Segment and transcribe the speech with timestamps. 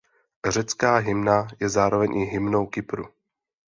[0.49, 3.05] Řecká hymna je zároveň i hymnou Kypru.